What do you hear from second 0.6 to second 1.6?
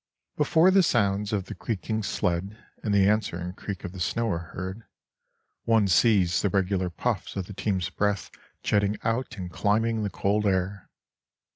the sounds of the